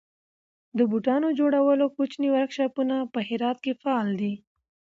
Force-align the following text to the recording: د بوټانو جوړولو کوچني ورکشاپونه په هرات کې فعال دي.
د 0.77 0.79
بوټانو 0.91 1.27
جوړولو 1.39 1.85
کوچني 1.95 2.29
ورکشاپونه 2.31 2.95
په 3.13 3.19
هرات 3.27 3.57
کې 3.65 3.77
فعال 3.81 4.09
دي. 4.21 4.33